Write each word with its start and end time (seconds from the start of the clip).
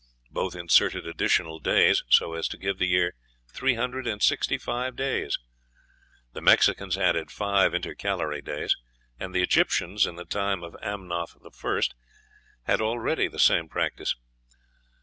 Both 0.31 0.55
inserted 0.55 1.05
additional 1.05 1.59
days, 1.59 2.03
so 2.09 2.33
as 2.33 2.47
to 2.47 2.57
give 2.57 2.79
the 2.79 2.87
year 2.87 3.13
three 3.53 3.75
hundred 3.75 4.07
and 4.07 4.19
sixty 4.19 4.57
five 4.57 4.95
days. 4.95 5.37
The 6.33 6.41
Mexicans 6.41 6.97
added 6.97 7.29
five 7.29 7.75
intercalary 7.75 8.41
days; 8.41 8.75
and 9.19 9.31
the 9.31 9.43
Egyptians, 9.43 10.07
in 10.07 10.15
the 10.15 10.25
time 10.25 10.63
of 10.63 10.73
Amunoph 10.81 11.37
I., 11.45 11.81
had 12.63 12.81
already 12.81 13.27
the 13.27 13.37
same 13.37 13.69
practice. 13.69 14.15